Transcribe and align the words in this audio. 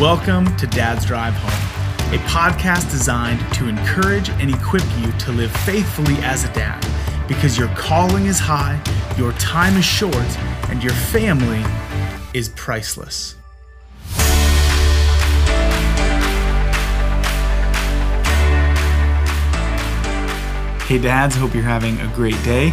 Welcome 0.00 0.56
to 0.56 0.66
Dad's 0.66 1.04
Drive 1.04 1.34
Home, 1.34 2.14
a 2.14 2.22
podcast 2.24 2.90
designed 2.90 3.38
to 3.52 3.68
encourage 3.68 4.30
and 4.30 4.48
equip 4.48 4.82
you 4.98 5.12
to 5.12 5.32
live 5.32 5.52
faithfully 5.58 6.14
as 6.22 6.42
a 6.42 6.52
dad 6.54 6.82
because 7.28 7.58
your 7.58 7.68
calling 7.74 8.24
is 8.24 8.38
high, 8.38 8.82
your 9.18 9.32
time 9.32 9.76
is 9.76 9.84
short, 9.84 10.16
and 10.70 10.82
your 10.82 10.94
family 10.94 11.62
is 12.32 12.48
priceless. 12.48 13.36
Hey, 20.86 20.96
dads, 20.96 21.36
hope 21.36 21.52
you're 21.52 21.62
having 21.62 22.00
a 22.00 22.10
great 22.14 22.42
day. 22.42 22.72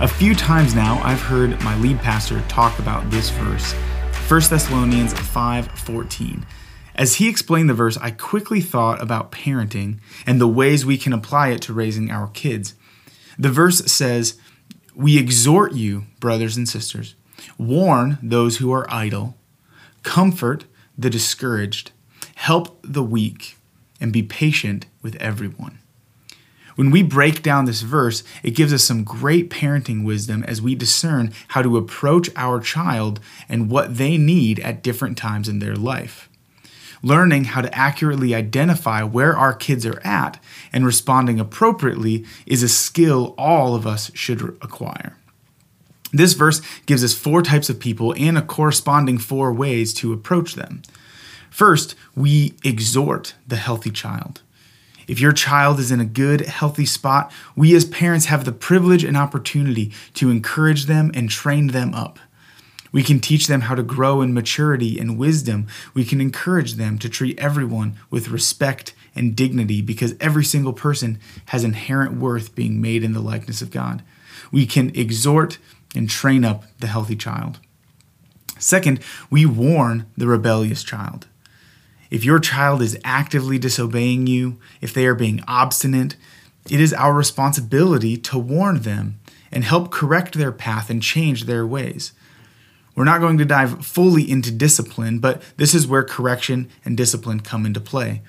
A 0.00 0.08
few 0.08 0.34
times 0.34 0.74
now, 0.74 1.00
I've 1.04 1.22
heard 1.22 1.50
my 1.62 1.76
lead 1.76 2.00
pastor 2.00 2.40
talk 2.48 2.76
about 2.80 3.08
this 3.12 3.30
verse, 3.30 3.74
1 4.26 4.50
Thessalonians 4.50 5.14
5:14. 5.14 6.44
As 6.94 7.16
he 7.16 7.28
explained 7.28 7.68
the 7.68 7.74
verse, 7.74 7.96
I 7.96 8.10
quickly 8.10 8.60
thought 8.60 9.02
about 9.02 9.32
parenting 9.32 9.98
and 10.26 10.40
the 10.40 10.48
ways 10.48 10.86
we 10.86 10.96
can 10.96 11.12
apply 11.12 11.48
it 11.48 11.60
to 11.62 11.72
raising 11.72 12.10
our 12.10 12.28
kids. 12.28 12.74
The 13.38 13.50
verse 13.50 13.90
says, 13.90 14.38
We 14.94 15.18
exhort 15.18 15.72
you, 15.72 16.04
brothers 16.20 16.56
and 16.56 16.68
sisters, 16.68 17.16
warn 17.58 18.18
those 18.22 18.58
who 18.58 18.72
are 18.72 18.90
idle, 18.90 19.36
comfort 20.02 20.66
the 20.96 21.10
discouraged, 21.10 21.90
help 22.36 22.78
the 22.82 23.02
weak, 23.02 23.56
and 24.00 24.12
be 24.12 24.22
patient 24.22 24.86
with 25.02 25.16
everyone. 25.16 25.80
When 26.76 26.90
we 26.90 27.02
break 27.02 27.42
down 27.42 27.64
this 27.64 27.82
verse, 27.82 28.24
it 28.42 28.56
gives 28.56 28.72
us 28.72 28.82
some 28.82 29.04
great 29.04 29.48
parenting 29.48 30.04
wisdom 30.04 30.42
as 30.44 30.60
we 30.60 30.74
discern 30.74 31.32
how 31.48 31.62
to 31.62 31.76
approach 31.76 32.30
our 32.36 32.60
child 32.60 33.20
and 33.48 33.70
what 33.70 33.96
they 33.96 34.16
need 34.16 34.58
at 34.60 34.82
different 34.82 35.16
times 35.16 35.48
in 35.48 35.60
their 35.60 35.76
life. 35.76 36.28
Learning 37.04 37.44
how 37.44 37.60
to 37.60 37.74
accurately 37.76 38.34
identify 38.34 39.02
where 39.02 39.36
our 39.36 39.52
kids 39.52 39.84
are 39.84 40.00
at 40.02 40.42
and 40.72 40.86
responding 40.86 41.38
appropriately 41.38 42.24
is 42.46 42.62
a 42.62 42.68
skill 42.68 43.34
all 43.36 43.74
of 43.74 43.86
us 43.86 44.10
should 44.14 44.40
acquire. 44.62 45.14
This 46.14 46.32
verse 46.32 46.62
gives 46.86 47.04
us 47.04 47.12
four 47.12 47.42
types 47.42 47.68
of 47.68 47.78
people 47.78 48.14
and 48.16 48.38
a 48.38 48.42
corresponding 48.42 49.18
four 49.18 49.52
ways 49.52 49.92
to 49.94 50.14
approach 50.14 50.54
them. 50.54 50.80
First, 51.50 51.94
we 52.16 52.54
exhort 52.64 53.34
the 53.46 53.56
healthy 53.56 53.90
child. 53.90 54.40
If 55.06 55.20
your 55.20 55.32
child 55.32 55.80
is 55.80 55.90
in 55.90 56.00
a 56.00 56.06
good, 56.06 56.40
healthy 56.40 56.86
spot, 56.86 57.30
we 57.54 57.76
as 57.76 57.84
parents 57.84 58.26
have 58.26 58.46
the 58.46 58.52
privilege 58.52 59.04
and 59.04 59.14
opportunity 59.14 59.92
to 60.14 60.30
encourage 60.30 60.86
them 60.86 61.10
and 61.12 61.28
train 61.28 61.66
them 61.66 61.92
up. 61.92 62.18
We 62.94 63.02
can 63.02 63.18
teach 63.18 63.48
them 63.48 63.62
how 63.62 63.74
to 63.74 63.82
grow 63.82 64.22
in 64.22 64.32
maturity 64.32 65.00
and 65.00 65.18
wisdom. 65.18 65.66
We 65.94 66.04
can 66.04 66.20
encourage 66.20 66.74
them 66.74 66.96
to 67.00 67.08
treat 67.08 67.36
everyone 67.40 67.96
with 68.08 68.28
respect 68.28 68.94
and 69.16 69.34
dignity 69.34 69.82
because 69.82 70.14
every 70.20 70.44
single 70.44 70.72
person 70.72 71.18
has 71.46 71.64
inherent 71.64 72.20
worth 72.20 72.54
being 72.54 72.80
made 72.80 73.02
in 73.02 73.12
the 73.12 73.20
likeness 73.20 73.60
of 73.60 73.72
God. 73.72 74.04
We 74.52 74.64
can 74.64 74.94
exhort 74.94 75.58
and 75.96 76.08
train 76.08 76.44
up 76.44 76.66
the 76.78 76.86
healthy 76.86 77.16
child. 77.16 77.58
Second, 78.60 79.00
we 79.28 79.44
warn 79.44 80.06
the 80.16 80.28
rebellious 80.28 80.84
child. 80.84 81.26
If 82.10 82.24
your 82.24 82.38
child 82.38 82.80
is 82.80 82.96
actively 83.02 83.58
disobeying 83.58 84.28
you, 84.28 84.60
if 84.80 84.94
they 84.94 85.06
are 85.06 85.16
being 85.16 85.42
obstinate, 85.48 86.14
it 86.70 86.78
is 86.78 86.94
our 86.94 87.12
responsibility 87.12 88.16
to 88.18 88.38
warn 88.38 88.82
them 88.82 89.18
and 89.50 89.64
help 89.64 89.90
correct 89.90 90.34
their 90.34 90.52
path 90.52 90.90
and 90.90 91.02
change 91.02 91.46
their 91.46 91.66
ways. 91.66 92.12
We're 92.94 93.04
not 93.04 93.20
going 93.20 93.38
to 93.38 93.44
dive 93.44 93.84
fully 93.84 94.28
into 94.30 94.50
discipline, 94.50 95.18
but 95.18 95.42
this 95.56 95.74
is 95.74 95.86
where 95.86 96.04
correction 96.04 96.70
and 96.84 96.96
discipline 96.96 97.40
come 97.40 97.66
into 97.66 97.80
play. 97.80 98.22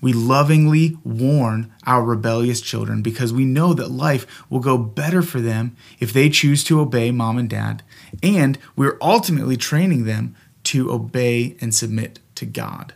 We 0.00 0.12
lovingly 0.12 0.96
warn 1.04 1.72
our 1.84 2.04
rebellious 2.04 2.60
children 2.60 3.02
because 3.02 3.32
we 3.32 3.44
know 3.44 3.74
that 3.74 3.90
life 3.90 4.44
will 4.48 4.60
go 4.60 4.78
better 4.78 5.22
for 5.22 5.40
them 5.40 5.76
if 5.98 6.12
they 6.12 6.28
choose 6.30 6.62
to 6.64 6.80
obey 6.80 7.10
mom 7.10 7.36
and 7.36 7.50
dad, 7.50 7.82
and 8.22 8.58
we're 8.76 8.96
ultimately 9.02 9.56
training 9.56 10.04
them 10.04 10.36
to 10.64 10.92
obey 10.92 11.56
and 11.60 11.74
submit 11.74 12.20
to 12.36 12.46
God. 12.46 12.94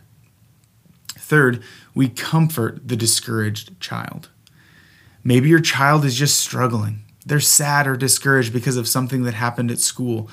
Third, 1.09 1.61
we 1.93 2.09
comfort 2.09 2.87
the 2.87 2.95
discouraged 2.95 3.79
child. 3.79 4.29
Maybe 5.23 5.49
your 5.49 5.59
child 5.59 6.05
is 6.05 6.15
just 6.15 6.39
struggling. 6.39 7.03
They're 7.25 7.39
sad 7.39 7.87
or 7.87 7.95
discouraged 7.95 8.53
because 8.53 8.77
of 8.77 8.87
something 8.87 9.23
that 9.23 9.33
happened 9.33 9.71
at 9.71 9.79
school. 9.79 10.29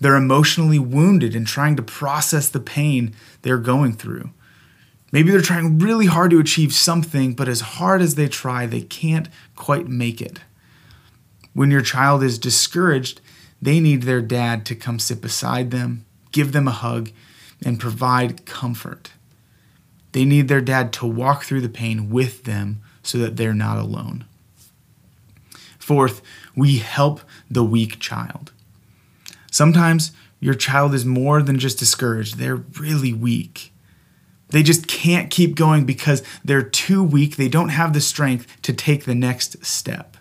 They're 0.00 0.16
emotionally 0.16 0.78
wounded 0.78 1.36
and 1.36 1.46
trying 1.46 1.76
to 1.76 1.82
process 1.82 2.48
the 2.48 2.60
pain 2.60 3.14
they're 3.42 3.58
going 3.58 3.92
through. 3.92 4.30
Maybe 5.12 5.30
they're 5.30 5.40
trying 5.40 5.78
really 5.78 6.06
hard 6.06 6.30
to 6.30 6.40
achieve 6.40 6.72
something, 6.72 7.34
but 7.34 7.48
as 7.48 7.60
hard 7.60 8.00
as 8.00 8.14
they 8.14 8.28
try, 8.28 8.66
they 8.66 8.80
can't 8.80 9.28
quite 9.56 9.88
make 9.88 10.20
it. 10.20 10.40
When 11.52 11.70
your 11.70 11.82
child 11.82 12.22
is 12.22 12.38
discouraged, 12.38 13.20
they 13.60 13.80
need 13.80 14.02
their 14.02 14.22
dad 14.22 14.64
to 14.66 14.74
come 14.74 14.98
sit 14.98 15.20
beside 15.20 15.70
them, 15.70 16.06
give 16.32 16.52
them 16.52 16.68
a 16.68 16.72
hug, 16.72 17.10
and 17.64 17.80
provide 17.80 18.46
comfort. 18.46 19.10
They 20.12 20.24
need 20.24 20.48
their 20.48 20.60
dad 20.60 20.92
to 20.94 21.06
walk 21.06 21.44
through 21.44 21.60
the 21.60 21.68
pain 21.68 22.08
with 22.08 22.44
them 22.44 22.80
so 23.02 23.18
that 23.18 23.36
they're 23.36 23.52
not 23.52 23.78
alone. 23.78 24.24
Fourth, 25.78 26.22
we 26.54 26.78
help 26.78 27.20
the 27.50 27.64
weak 27.64 27.98
child. 27.98 28.52
Sometimes 29.50 30.12
your 30.40 30.54
child 30.54 30.94
is 30.94 31.04
more 31.04 31.42
than 31.42 31.58
just 31.58 31.78
discouraged, 31.78 32.38
they're 32.38 32.56
really 32.56 33.12
weak. 33.12 33.72
They 34.48 34.62
just 34.62 34.88
can't 34.88 35.30
keep 35.30 35.54
going 35.54 35.84
because 35.84 36.24
they're 36.44 36.62
too 36.62 37.04
weak. 37.04 37.36
They 37.36 37.48
don't 37.48 37.68
have 37.68 37.92
the 37.92 38.00
strength 38.00 38.60
to 38.62 38.72
take 38.72 39.04
the 39.04 39.14
next 39.14 39.64
step 39.64 40.16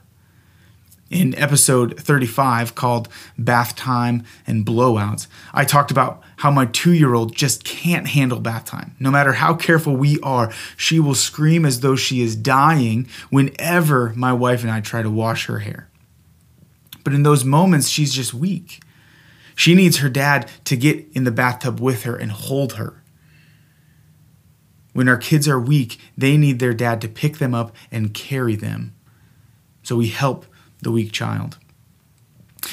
in 1.10 1.36
episode 1.36 2.00
35 2.00 2.76
called 2.76 3.10
Bath 3.38 3.76
Time 3.76 4.24
and 4.46 4.66
Blowouts, 4.66 5.28
I 5.54 5.66
talked 5.66 5.92
about 5.92 6.22
how 6.38 6.52
my 6.52 6.66
two 6.66 6.94
year 6.94 7.14
old 7.14 7.36
just 7.36 7.64
can't 7.64 8.08
handle 8.08 8.40
bath 8.40 8.66
time. 8.66 8.96
No 9.00 9.12
matter 9.12 9.34
how 9.34 9.56
careful 9.56 9.96
we 9.96 10.20
are, 10.22 10.52
she 10.78 11.00
will 11.00 11.16
scream 11.16 11.66
as 11.66 11.80
though 11.80 11.96
she 11.96 12.22
is 12.22 12.36
dying 12.36 13.08
whenever 13.30 14.14
my 14.16 14.34
wife 14.34 14.62
and 14.62 14.72
I 14.72 14.82
try 14.82 15.02
to 15.02 15.10
wash 15.10 15.48
her 15.48 15.60
hair. 15.60 15.90
But 17.04 17.14
in 17.14 17.24
those 17.24 17.44
moments, 17.44 17.90
she's 17.90 18.14
just 18.14 18.34
weak. 18.34 18.82
She 19.60 19.76
needs 19.76 19.98
her 19.98 20.08
dad 20.08 20.50
to 20.64 20.78
get 20.78 21.06
in 21.12 21.26
the 21.26 21.32
bathtub 21.32 21.82
with 21.82 22.04
her 22.04 22.16
and 22.16 22.32
hold 22.32 22.76
her. 22.76 23.04
When 24.94 25.10
our 25.10 25.18
kids 25.18 25.50
are 25.50 25.60
weak, 25.60 26.00
they 26.18 26.38
need 26.38 26.60
their 26.60 26.74
dad 26.74 27.02
to 27.02 27.10
pick 27.10 27.40
them 27.40 27.54
up 27.54 27.76
and 27.92 28.14
carry 28.14 28.56
them. 28.56 28.96
So 29.84 29.98
we 29.98 30.08
help 30.08 30.46
the 30.82 30.92
weak 30.92 31.12
child. 31.12 31.58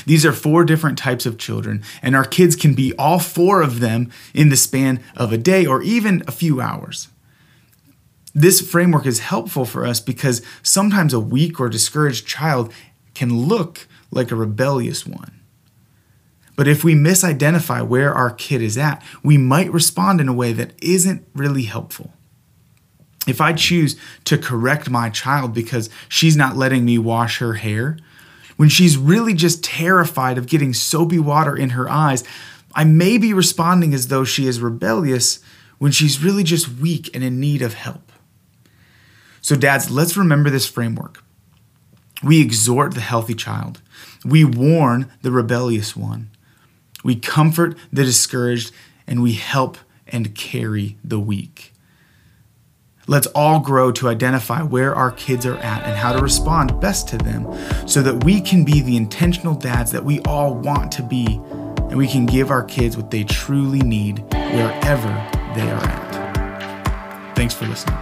These 0.06 0.24
are 0.24 0.32
four 0.32 0.64
different 0.64 0.96
types 0.96 1.26
of 1.26 1.38
children, 1.38 1.82
and 2.02 2.14
our 2.14 2.24
kids 2.24 2.54
can 2.54 2.72
be 2.72 2.94
all 2.96 3.18
four 3.18 3.62
of 3.62 3.80
them 3.80 4.08
in 4.32 4.50
the 4.50 4.56
span 4.56 5.02
of 5.16 5.32
a 5.32 5.38
day 5.38 5.66
or 5.66 5.82
even 5.82 6.22
a 6.28 6.30
few 6.30 6.60
hours. 6.60 7.08
This 8.32 8.60
framework 8.60 9.06
is 9.06 9.18
helpful 9.18 9.64
for 9.64 9.84
us 9.84 9.98
because 9.98 10.40
sometimes 10.62 11.12
a 11.12 11.18
weak 11.18 11.58
or 11.58 11.68
discouraged 11.68 12.28
child 12.28 12.72
can 13.12 13.48
look 13.48 13.88
like 14.12 14.30
a 14.30 14.36
rebellious 14.36 15.04
one. 15.04 15.40
But 16.56 16.66
if 16.66 16.82
we 16.82 16.94
misidentify 16.94 17.86
where 17.86 18.14
our 18.14 18.30
kid 18.30 18.62
is 18.62 18.78
at, 18.78 19.02
we 19.22 19.36
might 19.36 19.70
respond 19.70 20.20
in 20.20 20.28
a 20.28 20.32
way 20.32 20.52
that 20.54 20.72
isn't 20.82 21.26
really 21.34 21.64
helpful. 21.64 22.12
If 23.26 23.40
I 23.40 23.52
choose 23.52 23.96
to 24.24 24.38
correct 24.38 24.88
my 24.88 25.10
child 25.10 25.52
because 25.52 25.90
she's 26.08 26.36
not 26.36 26.56
letting 26.56 26.84
me 26.84 26.96
wash 26.96 27.38
her 27.38 27.54
hair, 27.54 27.98
when 28.56 28.68
she's 28.68 28.96
really 28.96 29.34
just 29.34 29.62
terrified 29.62 30.38
of 30.38 30.46
getting 30.46 30.72
soapy 30.72 31.18
water 31.18 31.54
in 31.54 31.70
her 31.70 31.88
eyes, 31.88 32.24
I 32.74 32.84
may 32.84 33.18
be 33.18 33.34
responding 33.34 33.92
as 33.92 34.08
though 34.08 34.24
she 34.24 34.46
is 34.46 34.60
rebellious 34.60 35.40
when 35.78 35.92
she's 35.92 36.22
really 36.22 36.42
just 36.42 36.68
weak 36.68 37.14
and 37.14 37.22
in 37.22 37.38
need 37.38 37.62
of 37.62 37.74
help. 37.74 38.12
So, 39.40 39.56
dads, 39.56 39.90
let's 39.90 40.16
remember 40.16 40.50
this 40.50 40.68
framework. 40.68 41.22
We 42.22 42.40
exhort 42.40 42.94
the 42.94 43.00
healthy 43.00 43.34
child, 43.34 43.82
we 44.24 44.44
warn 44.44 45.12
the 45.22 45.30
rebellious 45.30 45.94
one, 45.94 46.30
we 47.06 47.16
comfort 47.16 47.78
the 47.92 48.04
discouraged, 48.04 48.72
and 49.06 49.22
we 49.22 49.34
help 49.34 49.78
and 50.08 50.34
carry 50.34 50.96
the 51.04 51.20
weak. 51.20 51.72
Let's 53.06 53.28
all 53.28 53.60
grow 53.60 53.92
to 53.92 54.08
identify 54.08 54.62
where 54.62 54.92
our 54.92 55.12
kids 55.12 55.46
are 55.46 55.56
at 55.58 55.84
and 55.84 55.96
how 55.96 56.12
to 56.12 56.20
respond 56.20 56.80
best 56.80 57.06
to 57.08 57.18
them 57.18 57.46
so 57.86 58.02
that 58.02 58.24
we 58.24 58.40
can 58.40 58.64
be 58.64 58.80
the 58.80 58.96
intentional 58.96 59.54
dads 59.54 59.92
that 59.92 60.04
we 60.04 60.18
all 60.22 60.54
want 60.54 60.90
to 60.92 61.04
be 61.04 61.40
and 61.88 61.96
we 61.96 62.08
can 62.08 62.26
give 62.26 62.50
our 62.50 62.64
kids 62.64 62.96
what 62.96 63.12
they 63.12 63.22
truly 63.22 63.78
need 63.78 64.18
wherever 64.32 65.08
they 65.54 65.70
are 65.70 65.84
at. 65.84 67.36
Thanks 67.36 67.54
for 67.54 67.66
listening. 67.66 67.96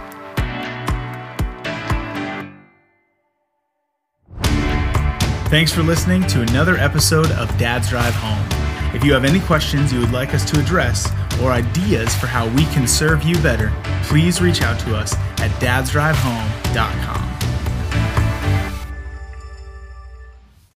Thanks 5.49 5.71
for 5.71 5.83
listening 5.83 6.25
to 6.27 6.41
another 6.41 6.75
episode 6.77 7.29
of 7.33 7.55
Dad's 7.59 7.89
Drive 7.89 8.15
Home. 8.15 8.54
If 8.95 9.03
you 9.03 9.11
have 9.11 9.25
any 9.25 9.41
questions 9.41 9.91
you 9.91 9.99
would 9.99 10.13
like 10.13 10.33
us 10.33 10.49
to 10.49 10.57
address 10.57 11.11
or 11.41 11.51
ideas 11.51 12.15
for 12.15 12.27
how 12.27 12.47
we 12.55 12.63
can 12.67 12.87
serve 12.87 13.23
you 13.23 13.35
better, 13.39 13.73
please 14.03 14.41
reach 14.41 14.61
out 14.61 14.79
to 14.79 14.95
us 14.95 15.13
at 15.41 15.51
dadsdrivehome.com. 15.59 17.24